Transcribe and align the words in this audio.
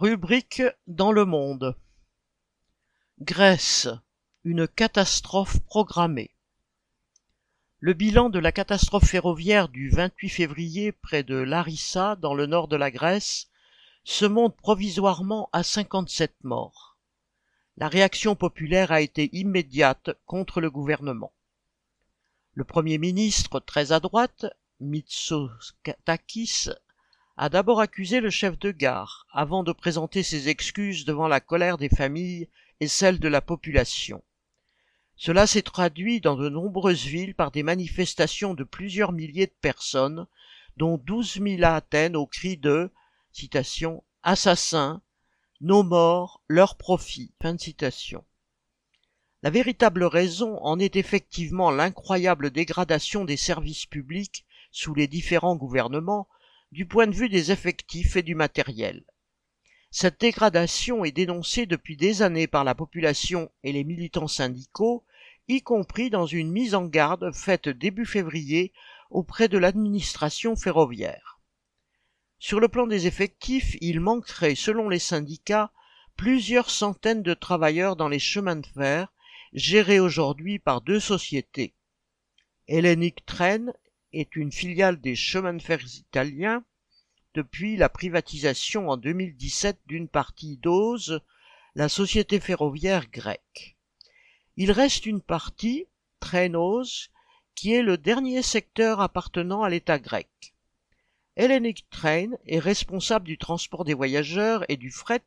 Rubrique 0.00 0.62
dans 0.86 1.12
le 1.12 1.26
monde. 1.26 1.76
Grèce, 3.20 3.86
une 4.44 4.66
catastrophe 4.66 5.60
programmée. 5.60 6.30
Le 7.80 7.92
bilan 7.92 8.30
de 8.30 8.38
la 8.38 8.50
catastrophe 8.50 9.04
ferroviaire 9.04 9.68
du 9.68 9.90
28 9.90 10.30
février 10.30 10.92
près 10.92 11.22
de 11.22 11.34
Larissa, 11.36 12.16
dans 12.16 12.32
le 12.32 12.46
nord 12.46 12.66
de 12.66 12.76
la 12.76 12.90
Grèce, 12.90 13.50
se 14.02 14.24
monte 14.24 14.56
provisoirement 14.56 15.50
à 15.52 15.62
57 15.62 16.32
morts. 16.44 16.96
La 17.76 17.88
réaction 17.88 18.34
populaire 18.34 18.92
a 18.92 19.02
été 19.02 19.28
immédiate 19.36 20.12
contre 20.24 20.62
le 20.62 20.70
gouvernement. 20.70 21.34
Le 22.54 22.64
Premier 22.64 22.96
ministre, 22.96 23.60
très 23.60 23.92
à 23.92 24.00
droite, 24.00 24.46
Mitsotakis, 24.80 26.70
a 27.40 27.48
d'abord 27.48 27.80
accusé 27.80 28.20
le 28.20 28.28
chef 28.28 28.58
de 28.58 28.70
gare, 28.70 29.26
avant 29.32 29.62
de 29.62 29.72
présenter 29.72 30.22
ses 30.22 30.50
excuses 30.50 31.06
devant 31.06 31.26
la 31.26 31.40
colère 31.40 31.78
des 31.78 31.88
familles 31.88 32.50
et 32.80 32.86
celle 32.86 33.18
de 33.18 33.28
la 33.28 33.40
population. 33.40 34.22
Cela 35.16 35.46
s'est 35.46 35.62
traduit 35.62 36.20
dans 36.20 36.36
de 36.36 36.50
nombreuses 36.50 37.06
villes 37.06 37.34
par 37.34 37.50
des 37.50 37.62
manifestations 37.62 38.52
de 38.52 38.62
plusieurs 38.62 39.12
milliers 39.12 39.46
de 39.46 39.56
personnes, 39.58 40.26
dont 40.76 40.98
douze 40.98 41.38
mille 41.38 41.64
à 41.64 41.76
Athènes 41.76 42.14
au 42.14 42.26
cri 42.26 42.58
de 42.58 42.90
citation, 43.32 44.04
Assassins, 44.22 45.00
nos 45.62 45.82
morts, 45.82 46.42
leur 46.46 46.76
profit. 46.76 47.32
Fin 47.40 47.54
de 47.54 47.60
citation. 47.60 48.22
La 49.42 49.48
véritable 49.48 50.04
raison 50.04 50.62
en 50.62 50.78
est 50.78 50.94
effectivement 50.94 51.70
l'incroyable 51.70 52.50
dégradation 52.50 53.24
des 53.24 53.38
services 53.38 53.86
publics 53.86 54.44
sous 54.72 54.92
les 54.92 55.08
différents 55.08 55.56
gouvernements, 55.56 56.28
du 56.72 56.86
point 56.86 57.06
de 57.06 57.14
vue 57.14 57.28
des 57.28 57.50
effectifs 57.50 58.16
et 58.16 58.22
du 58.22 58.34
matériel. 58.34 59.04
Cette 59.90 60.20
dégradation 60.20 61.04
est 61.04 61.10
dénoncée 61.10 61.66
depuis 61.66 61.96
des 61.96 62.22
années 62.22 62.46
par 62.46 62.62
la 62.62 62.76
population 62.76 63.50
et 63.64 63.72
les 63.72 63.82
militants 63.82 64.28
syndicaux, 64.28 65.04
y 65.48 65.62
compris 65.62 66.10
dans 66.10 66.26
une 66.26 66.52
mise 66.52 66.76
en 66.76 66.86
garde 66.86 67.34
faite 67.34 67.68
début 67.68 68.06
février 68.06 68.72
auprès 69.10 69.48
de 69.48 69.58
l'administration 69.58 70.54
ferroviaire. 70.54 71.40
Sur 72.38 72.60
le 72.60 72.68
plan 72.68 72.86
des 72.86 73.08
effectifs, 73.08 73.76
il 73.80 73.98
manquerait, 73.98 74.54
selon 74.54 74.88
les 74.88 75.00
syndicats, 75.00 75.72
plusieurs 76.16 76.70
centaines 76.70 77.24
de 77.24 77.34
travailleurs 77.34 77.96
dans 77.96 78.08
les 78.08 78.20
chemins 78.20 78.56
de 78.56 78.66
fer, 78.66 79.12
gérés 79.52 79.98
aujourd'hui 79.98 80.60
par 80.60 80.80
deux 80.80 81.00
sociétés. 81.00 81.74
Hellenic 82.68 83.26
Train 83.26 83.72
est 84.12 84.36
une 84.36 84.52
filiale 84.52 85.00
des 85.00 85.16
chemins 85.16 85.54
de 85.54 85.62
fer 85.62 85.80
italiens 85.82 86.64
depuis 87.34 87.76
la 87.76 87.88
privatisation 87.88 88.88
en 88.88 88.96
2017 88.96 89.78
d'une 89.86 90.08
partie 90.08 90.56
d'Ose, 90.56 91.20
la 91.74 91.88
société 91.88 92.40
ferroviaire 92.40 93.10
grecque. 93.10 93.76
Il 94.56 94.72
reste 94.72 95.06
une 95.06 95.20
partie, 95.20 95.86
Trenos, 96.18 97.10
qui 97.54 97.72
est 97.72 97.82
le 97.82 97.96
dernier 97.96 98.42
secteur 98.42 99.00
appartenant 99.00 99.62
à 99.62 99.68
l'État 99.68 99.98
grec. 99.98 100.54
Hellenic 101.36 101.88
Train 101.90 102.30
est 102.46 102.58
responsable 102.58 103.24
du 103.24 103.38
transport 103.38 103.84
des 103.84 103.94
voyageurs 103.94 104.64
et 104.68 104.76
du 104.76 104.90
fret, 104.90 105.22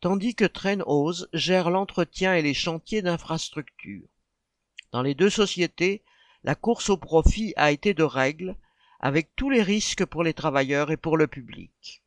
tandis 0.00 0.34
que 0.34 0.44
Trainose 0.44 1.28
gère 1.32 1.70
l'entretien 1.70 2.34
et 2.34 2.42
les 2.42 2.54
chantiers 2.54 3.02
d'infrastructure. 3.02 4.06
Dans 4.92 5.02
les 5.02 5.14
deux 5.14 5.30
sociétés, 5.30 6.02
la 6.44 6.54
course 6.54 6.90
au 6.90 6.96
profit 6.96 7.52
a 7.56 7.70
été 7.70 7.94
de 7.94 8.02
règle, 8.02 8.56
avec 9.00 9.34
tous 9.36 9.50
les 9.50 9.62
risques 9.62 10.04
pour 10.04 10.22
les 10.22 10.34
travailleurs 10.34 10.90
et 10.90 10.96
pour 10.96 11.16
le 11.16 11.26
public. 11.26 12.02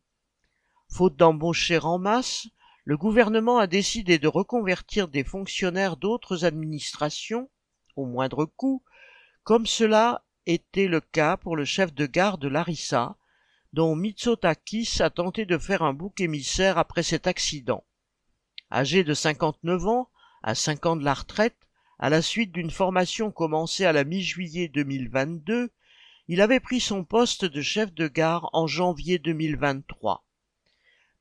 Faute 0.90 1.16
d'embaucher 1.16 1.80
en 1.80 2.00
masse, 2.00 2.48
le 2.84 2.98
gouvernement 2.98 3.60
a 3.60 3.68
décidé 3.68 4.20
de 4.20 4.28
reconvertir 4.28 5.08
des 5.08 5.24
fonctionnaires 5.24 5.96
d'autres 5.96 6.46
administrations, 6.46 7.50
au 7.96 8.06
moindre 8.06 8.46
coût, 8.46 8.84
comme 9.44 9.66
cela 9.66 10.26
était 10.46 10.88
le 10.88 11.00
cas 11.00 11.38
pour 11.38 11.56
le 11.56 11.66
chef 11.66 11.94
de 11.94 12.06
gare 12.06 12.38
de 12.38 12.48
Larissa, 12.48 13.16
dont 13.74 13.96
Mitsotakis 13.96 15.02
a 15.02 15.10
tenté 15.10 15.46
de 15.46 15.58
faire 15.58 15.84
un 15.84 15.94
bouc 15.94 16.20
émissaire 16.20 16.78
après 16.78 17.04
cet 17.04 17.28
accident. 17.28 17.86
Âgé 18.72 19.04
de 19.04 19.14
59 19.14 19.88
ans, 19.88 20.10
à 20.44 20.56
cinq 20.56 20.86
ans 20.86 20.96
de 20.96 21.06
la 21.06 21.14
retraite, 21.14 21.58
à 22.00 22.10
la 22.10 22.22
suite 22.22 22.52
d'une 22.52 22.72
formation 22.72 23.32
commencée 23.32 23.86
à 23.86 23.94
la 23.94 24.04
mi-juillet 24.04 24.68
2022, 24.68 25.72
il 26.34 26.40
avait 26.40 26.62
pris 26.62 26.80
son 26.80 27.04
poste 27.04 27.44
de 27.44 27.62
chef 27.62 27.94
de 27.94 28.08
gare 28.08 28.50
en 28.54 28.66
janvier 28.66 29.20
2023. 29.20 30.26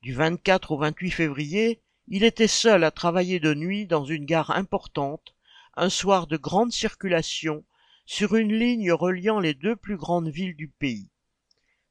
Du 0.01 0.13
24 0.13 0.71
au 0.71 0.77
28 0.77 1.11
février, 1.11 1.81
il 2.07 2.23
était 2.23 2.47
seul 2.47 2.85
à 2.85 2.91
travailler 2.91 3.41
de 3.41 3.53
nuit 3.53 3.85
dans 3.87 4.05
une 4.05 4.23
gare 4.23 4.51
importante, 4.51 5.35
un 5.75 5.89
soir 5.89 6.27
de 6.27 6.37
grande 6.37 6.71
circulation, 6.71 7.65
sur 8.05 8.35
une 8.35 8.57
ligne 8.57 8.93
reliant 8.93 9.41
les 9.41 9.53
deux 9.53 9.75
plus 9.75 9.97
grandes 9.97 10.29
villes 10.29 10.55
du 10.55 10.69
pays. 10.69 11.09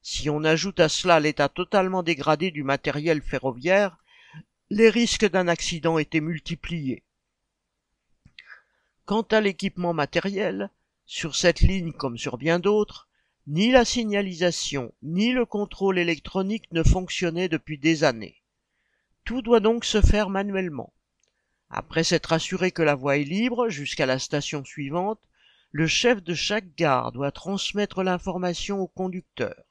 Si 0.01 0.27
on 0.31 0.43
ajoute 0.43 0.79
à 0.79 0.89
cela 0.89 1.19
l'état 1.19 1.47
totalement 1.47 2.01
dégradé 2.01 2.49
du 2.49 2.63
matériel 2.63 3.21
ferroviaire, 3.21 3.97
les 4.71 4.89
risques 4.89 5.29
d'un 5.29 5.47
accident 5.47 5.99
étaient 5.99 6.21
multipliés. 6.21 7.03
Quant 9.05 9.27
à 9.29 9.41
l'équipement 9.41 9.93
matériel, 9.93 10.71
sur 11.05 11.35
cette 11.35 11.61
ligne 11.61 11.91
comme 11.91 12.17
sur 12.17 12.39
bien 12.39 12.57
d'autres, 12.57 13.09
ni 13.47 13.71
la 13.71 13.85
signalisation 13.85 14.93
ni 15.01 15.31
le 15.31 15.45
contrôle 15.45 15.97
électronique 15.97 16.71
ne 16.71 16.83
fonctionnaient 16.83 17.49
depuis 17.49 17.77
des 17.77 18.03
années. 18.03 18.41
Tout 19.23 19.41
doit 19.41 19.59
donc 19.59 19.85
se 19.85 20.01
faire 20.01 20.29
manuellement. 20.29 20.93
Après 21.69 22.03
s'être 22.03 22.33
assuré 22.33 22.71
que 22.71 22.81
la 22.81 22.95
voie 22.95 23.17
est 23.17 23.23
libre 23.23 23.69
jusqu'à 23.69 24.05
la 24.05 24.19
station 24.19 24.63
suivante, 24.63 25.19
le 25.71 25.87
chef 25.87 26.21
de 26.21 26.33
chaque 26.33 26.75
gare 26.75 27.11
doit 27.11 27.31
transmettre 27.31 28.03
l'information 28.03 28.79
au 28.79 28.87
conducteur. 28.87 29.63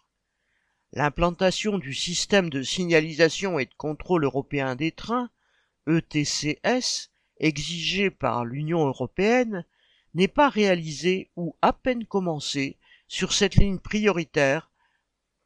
L'implantation 0.93 1.79
du 1.79 1.95
système 1.95 2.51
de 2.51 2.63
signalisation 2.63 3.59
et 3.59 3.67
de 3.67 3.75
contrôle 3.77 4.25
européen 4.25 4.75
des 4.77 4.93
trains, 4.93 5.31
ETCS, 5.87 7.11
exigé 7.39 8.11
par 8.11 8.45
l'Union 8.45 8.87
européenne 8.87 9.65
n'est 10.15 10.29
pas 10.29 10.49
réalisé 10.49 11.31
ou 11.37 11.55
à 11.63 11.73
peine 11.73 12.05
commencé 12.07 12.79
sur 13.11 13.33
cette 13.33 13.57
ligne 13.57 13.81
prioritaire, 13.81 14.71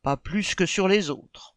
pas 0.02 0.18
plus 0.18 0.54
que 0.54 0.66
sur 0.66 0.86
les 0.86 1.08
autres. 1.08 1.56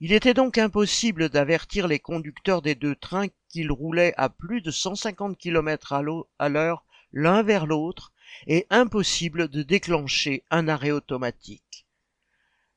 Il 0.00 0.14
était 0.14 0.32
donc 0.32 0.56
impossible 0.56 1.28
d'avertir 1.28 1.88
les 1.88 1.98
conducteurs 1.98 2.62
des 2.62 2.74
deux 2.74 2.96
trains 2.96 3.26
qu'ils 3.50 3.70
roulaient 3.70 4.14
à 4.16 4.30
plus 4.30 4.62
de 4.62 4.70
150 4.70 5.36
km 5.36 5.92
à 5.92 6.48
l'heure 6.48 6.86
l'un 7.12 7.42
vers 7.42 7.66
l'autre 7.66 8.14
et 8.46 8.66
impossible 8.70 9.48
de 9.48 9.62
déclencher 9.62 10.42
un 10.50 10.68
arrêt 10.68 10.90
automatique. 10.90 11.86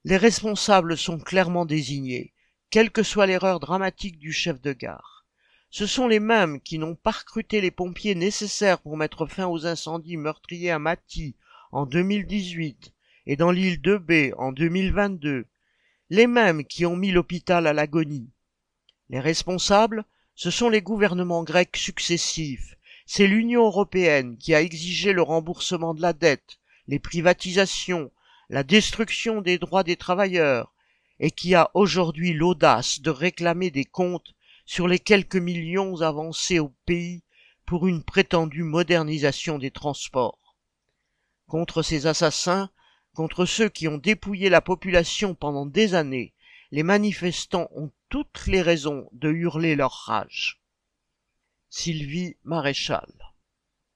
Les 0.03 0.17
responsables 0.17 0.97
sont 0.97 1.19
clairement 1.19 1.65
désignés, 1.65 2.33
quelle 2.69 2.91
que 2.91 3.03
soit 3.03 3.25
l'erreur 3.25 3.61
dramatique 3.61 4.19
du 4.19 4.33
chef 4.33 4.59
de 4.59 4.73
gare. 4.73 5.25
Ce 5.69 5.85
sont 5.85 6.09
les 6.09 6.19
mêmes 6.19 6.59
qui 6.59 6.77
n'ont 6.77 6.95
pas 6.95 7.11
recruté 7.11 7.61
les 7.61 7.71
pompiers 7.71 8.15
nécessaires 8.15 8.81
pour 8.81 8.97
mettre 8.97 9.27
fin 9.27 9.47
aux 9.47 9.65
incendies 9.65 10.17
meurtriers 10.17 10.71
à 10.71 10.79
Mati 10.79 11.37
en 11.71 11.85
2018 11.85 12.93
et 13.25 13.35
dans 13.35 13.51
l'île 13.51 13.81
de 13.81 13.97
B 13.97 14.33
en 14.37 14.51
2022, 14.51 15.45
les 16.09 16.27
mêmes 16.27 16.63
qui 16.63 16.85
ont 16.85 16.95
mis 16.95 17.11
l'hôpital 17.11 17.67
à 17.67 17.73
l'agonie. 17.73 18.29
Les 19.09 19.19
responsables, 19.19 20.05
ce 20.35 20.51
sont 20.51 20.69
les 20.69 20.81
gouvernements 20.81 21.43
grecs 21.43 21.77
successifs, 21.77 22.75
c'est 23.05 23.27
l'Union 23.27 23.65
européenne 23.65 24.37
qui 24.37 24.53
a 24.53 24.61
exigé 24.61 25.13
le 25.13 25.21
remboursement 25.21 25.93
de 25.93 26.01
la 26.01 26.13
dette, 26.13 26.59
les 26.87 26.99
privatisations, 26.99 28.11
la 28.49 28.63
destruction 28.63 29.41
des 29.41 29.57
droits 29.57 29.83
des 29.83 29.95
travailleurs, 29.95 30.73
et 31.19 31.31
qui 31.31 31.55
a 31.55 31.71
aujourd'hui 31.73 32.33
l'audace 32.33 33.01
de 33.01 33.09
réclamer 33.09 33.71
des 33.71 33.85
comptes 33.85 34.35
sur 34.65 34.87
les 34.87 34.99
quelques 34.99 35.37
millions 35.37 36.01
avancés 36.01 36.59
au 36.59 36.73
pays 36.85 37.23
pour 37.65 37.87
une 37.87 38.03
prétendue 38.03 38.63
modernisation 38.63 39.57
des 39.57 39.71
transports. 39.71 40.46
Contre 41.47 41.81
ces 41.81 42.07
assassins, 42.07 42.69
contre 43.13 43.45
ceux 43.45 43.69
qui 43.69 43.87
ont 43.87 43.97
dépouillé 43.97 44.49
la 44.49 44.61
population 44.61 45.33
pendant 45.33 45.65
des 45.65 45.95
années, 45.95 46.33
les 46.71 46.83
manifestants 46.83 47.69
ont 47.71 47.91
toutes 48.09 48.47
les 48.47 48.61
raisons 48.61 49.09
de 49.13 49.31
hurler 49.31 49.75
leur 49.75 49.91
rage. 49.91 50.61
Sylvie 51.69 52.37
Maréchal 52.43 53.11